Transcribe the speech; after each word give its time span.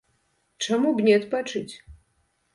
Чаму 0.67 0.89
б 0.95 1.05
не 1.09 1.13
адпачыць? 1.19 1.73